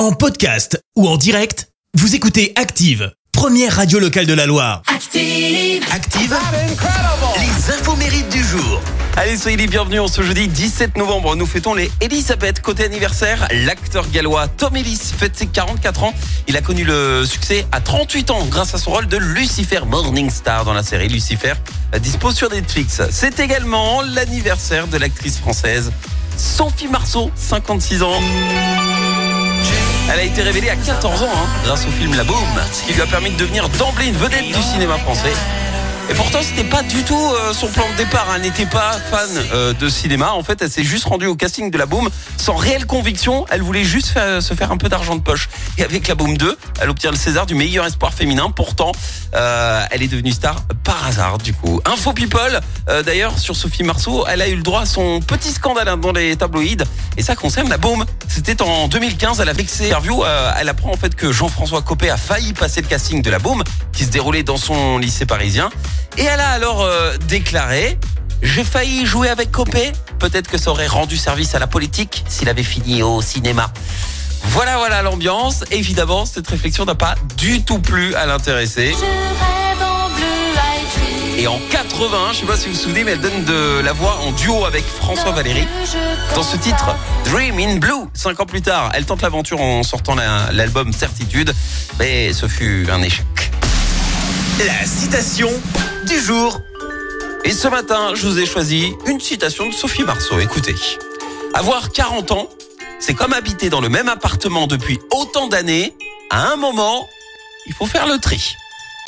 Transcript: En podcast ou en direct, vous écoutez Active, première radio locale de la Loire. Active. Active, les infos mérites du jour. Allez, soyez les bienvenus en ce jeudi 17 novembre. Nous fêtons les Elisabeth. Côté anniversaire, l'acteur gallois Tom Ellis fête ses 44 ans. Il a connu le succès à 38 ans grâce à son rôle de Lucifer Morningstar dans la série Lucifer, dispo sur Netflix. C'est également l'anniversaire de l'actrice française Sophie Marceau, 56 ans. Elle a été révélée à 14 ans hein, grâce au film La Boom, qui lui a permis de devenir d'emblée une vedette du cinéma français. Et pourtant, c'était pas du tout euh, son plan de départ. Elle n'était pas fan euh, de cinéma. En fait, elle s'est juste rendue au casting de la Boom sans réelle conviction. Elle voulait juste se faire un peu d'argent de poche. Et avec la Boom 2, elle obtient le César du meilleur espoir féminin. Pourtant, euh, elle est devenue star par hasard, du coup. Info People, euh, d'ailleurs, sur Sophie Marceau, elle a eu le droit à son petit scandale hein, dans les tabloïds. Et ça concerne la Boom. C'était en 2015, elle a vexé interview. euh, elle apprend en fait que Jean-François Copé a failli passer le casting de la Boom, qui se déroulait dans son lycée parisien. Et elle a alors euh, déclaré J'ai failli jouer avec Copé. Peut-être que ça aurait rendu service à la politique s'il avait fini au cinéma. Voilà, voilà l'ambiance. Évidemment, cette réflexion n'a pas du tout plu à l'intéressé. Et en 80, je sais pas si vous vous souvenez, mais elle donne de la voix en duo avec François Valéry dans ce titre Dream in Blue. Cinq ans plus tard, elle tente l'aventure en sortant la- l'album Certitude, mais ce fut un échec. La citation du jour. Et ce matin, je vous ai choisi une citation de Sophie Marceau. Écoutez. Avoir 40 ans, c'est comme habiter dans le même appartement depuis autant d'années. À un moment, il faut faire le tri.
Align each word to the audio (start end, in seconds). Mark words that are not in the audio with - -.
En 0.00 0.12
podcast 0.12 0.82
ou 0.96 1.06
en 1.06 1.18
direct, 1.18 1.68
vous 1.92 2.14
écoutez 2.14 2.54
Active, 2.56 3.12
première 3.32 3.76
radio 3.76 3.98
locale 3.98 4.24
de 4.24 4.32
la 4.32 4.46
Loire. 4.46 4.80
Active. 4.86 5.84
Active, 5.92 6.34
les 7.36 7.74
infos 7.74 7.96
mérites 7.96 8.30
du 8.30 8.42
jour. 8.42 8.80
Allez, 9.18 9.36
soyez 9.36 9.58
les 9.58 9.66
bienvenus 9.66 10.00
en 10.00 10.08
ce 10.08 10.22
jeudi 10.22 10.48
17 10.48 10.96
novembre. 10.96 11.36
Nous 11.36 11.44
fêtons 11.44 11.74
les 11.74 11.90
Elisabeth. 12.00 12.62
Côté 12.62 12.84
anniversaire, 12.84 13.46
l'acteur 13.52 14.08
gallois 14.08 14.48
Tom 14.48 14.74
Ellis 14.74 15.12
fête 15.18 15.36
ses 15.36 15.48
44 15.48 16.04
ans. 16.04 16.14
Il 16.48 16.56
a 16.56 16.62
connu 16.62 16.84
le 16.84 17.26
succès 17.26 17.66
à 17.70 17.82
38 17.82 18.30
ans 18.30 18.46
grâce 18.46 18.74
à 18.74 18.78
son 18.78 18.92
rôle 18.92 19.06
de 19.06 19.18
Lucifer 19.18 19.80
Morningstar 19.86 20.64
dans 20.64 20.72
la 20.72 20.82
série 20.82 21.08
Lucifer, 21.08 21.52
dispo 22.00 22.32
sur 22.32 22.50
Netflix. 22.50 23.02
C'est 23.10 23.38
également 23.38 24.00
l'anniversaire 24.00 24.86
de 24.86 24.96
l'actrice 24.96 25.36
française 25.36 25.92
Sophie 26.38 26.88
Marceau, 26.88 27.30
56 27.36 28.02
ans. 28.02 28.18
Elle 30.12 30.18
a 30.18 30.22
été 30.24 30.42
révélée 30.42 30.70
à 30.70 30.76
14 30.76 31.22
ans 31.22 31.28
hein, 31.32 31.46
grâce 31.62 31.86
au 31.86 31.90
film 31.90 32.16
La 32.16 32.24
Boom, 32.24 32.36
qui 32.84 32.92
lui 32.94 33.00
a 33.00 33.06
permis 33.06 33.30
de 33.30 33.36
devenir 33.36 33.68
d'emblée 33.68 34.06
une 34.06 34.16
vedette 34.16 34.46
du 34.46 34.60
cinéma 34.60 34.98
français. 34.98 35.32
Et 36.10 36.14
pourtant, 36.14 36.40
c'était 36.42 36.64
pas 36.64 36.82
du 36.82 37.04
tout 37.04 37.14
euh, 37.14 37.52
son 37.52 37.68
plan 37.68 37.84
de 37.92 37.96
départ. 37.96 38.26
Elle 38.34 38.42
n'était 38.42 38.66
pas 38.66 38.90
fan 38.90 39.28
euh, 39.54 39.72
de 39.72 39.88
cinéma. 39.88 40.32
En 40.32 40.42
fait, 40.42 40.60
elle 40.62 40.70
s'est 40.70 40.82
juste 40.82 41.04
rendue 41.04 41.26
au 41.26 41.36
casting 41.36 41.70
de 41.70 41.78
la 41.78 41.86
Boom 41.86 42.10
sans 42.36 42.56
réelle 42.56 42.86
conviction. 42.86 43.46
Elle 43.50 43.62
voulait 43.62 43.84
juste 43.84 44.18
se 44.40 44.54
faire 44.54 44.72
un 44.72 44.76
peu 44.76 44.88
d'argent 44.88 45.14
de 45.14 45.22
poche. 45.22 45.48
Et 45.78 45.84
avec 45.84 46.08
la 46.08 46.16
Boom 46.16 46.36
2, 46.36 46.58
elle 46.80 46.90
obtient 46.90 47.12
le 47.12 47.16
César 47.16 47.46
du 47.46 47.54
meilleur 47.54 47.86
espoir 47.86 48.12
féminin. 48.12 48.50
Pourtant, 48.50 48.90
euh, 49.36 49.84
elle 49.92 50.02
est 50.02 50.08
devenue 50.08 50.32
star 50.32 50.64
par 50.90 51.06
hasard, 51.06 51.38
du 51.38 51.54
coup. 51.54 51.80
Info 51.84 52.12
People, 52.12 52.60
euh, 52.88 53.04
d'ailleurs, 53.04 53.38
sur 53.38 53.54
Sophie 53.54 53.84
Marceau, 53.84 54.26
elle 54.26 54.42
a 54.42 54.48
eu 54.48 54.56
le 54.56 54.62
droit 54.62 54.80
à 54.80 54.86
son 54.86 55.20
petit 55.20 55.52
scandale 55.52 55.86
hein, 55.86 55.96
dans 55.96 56.10
les 56.10 56.34
tabloïds. 56.34 56.82
Et 57.16 57.22
ça 57.22 57.36
concerne 57.36 57.68
la 57.68 57.78
Boom. 57.78 58.04
C'était 58.26 58.60
en 58.60 58.88
2015, 58.88 59.38
elle 59.38 59.48
a 59.48 59.52
vexé 59.52 59.86
interview. 59.86 60.24
euh, 60.24 60.50
elle 60.58 60.68
apprend 60.68 60.90
en 60.90 60.96
fait 60.96 61.14
que 61.14 61.30
Jean-François 61.30 61.82
Copé 61.82 62.10
a 62.10 62.16
failli 62.16 62.54
passer 62.54 62.80
le 62.80 62.88
casting 62.88 63.22
de 63.22 63.30
la 63.30 63.38
Boom, 63.38 63.62
qui 63.92 64.04
se 64.04 64.10
déroulait 64.10 64.42
dans 64.42 64.56
son 64.56 64.98
lycée 64.98 65.26
parisien. 65.26 65.70
Et 66.18 66.24
elle 66.24 66.40
a 66.40 66.48
alors 66.48 66.80
euh, 66.80 67.16
déclaré 67.28 67.96
J'ai 68.42 68.64
failli 68.64 69.06
jouer 69.06 69.28
avec 69.28 69.52
Copé. 69.52 69.92
Peut-être 70.18 70.48
que 70.50 70.58
ça 70.58 70.72
aurait 70.72 70.88
rendu 70.88 71.16
service 71.16 71.54
à 71.54 71.60
la 71.60 71.68
politique 71.68 72.24
s'il 72.28 72.48
avait 72.48 72.64
fini 72.64 73.04
au 73.04 73.22
cinéma. 73.22 73.72
Voilà, 74.42 74.76
voilà 74.78 75.02
l'ambiance. 75.02 75.62
Évidemment, 75.70 76.26
cette 76.26 76.48
réflexion 76.48 76.84
n'a 76.84 76.96
pas 76.96 77.14
du 77.36 77.62
tout 77.62 77.78
plu 77.78 78.12
à 78.16 78.26
l'intéressé. 78.26 78.92
Et 81.40 81.46
en 81.46 81.58
80, 81.70 82.32
je 82.32 82.38
sais 82.40 82.46
pas 82.46 82.56
si 82.56 82.66
vous 82.68 82.74
vous 82.74 82.78
souvenez, 82.80 83.02
mais 83.02 83.12
elle 83.12 83.20
donne 83.20 83.44
de 83.44 83.80
la 83.80 83.92
voix 83.94 84.16
en 84.26 84.32
duo 84.32 84.66
avec 84.66 84.84
François 84.84 85.30
Valéry 85.32 85.66
dans 86.34 86.42
ce 86.42 86.56
titre 86.58 86.94
Dream 87.24 87.58
in 87.58 87.76
Blue. 87.76 88.04
Cinq 88.12 88.40
ans 88.40 88.44
plus 88.46 88.60
tard, 88.60 88.90
elle 88.94 89.06
tente 89.06 89.22
l'aventure 89.22 89.58
en 89.60 89.82
sortant 89.82 90.14
la- 90.14 90.52
l'album 90.52 90.92
Certitude, 90.92 91.54
mais 91.98 92.34
ce 92.34 92.46
fut 92.46 92.86
un 92.92 93.00
échec. 93.00 93.24
La 94.58 94.84
citation 94.86 95.48
du 96.06 96.20
jour. 96.20 96.60
Et 97.44 97.52
ce 97.52 97.68
matin, 97.68 98.10
je 98.14 98.26
vous 98.26 98.38
ai 98.38 98.44
choisi 98.44 98.92
une 99.06 99.18
citation 99.18 99.66
de 99.66 99.72
Sophie 99.72 100.04
Marceau. 100.04 100.38
Écoutez. 100.40 100.74
Avoir 101.54 101.90
40 101.90 102.32
ans, 102.32 102.50
c'est 102.98 103.14
comme 103.14 103.32
habiter 103.32 103.70
dans 103.70 103.80
le 103.80 103.88
même 103.88 104.10
appartement 104.10 104.66
depuis 104.66 104.98
autant 105.10 105.48
d'années. 105.48 105.94
À 106.28 106.52
un 106.52 106.56
moment, 106.56 107.08
il 107.66 107.72
faut 107.72 107.86
faire 107.86 108.06
le 108.06 108.18
tri. 108.18 108.56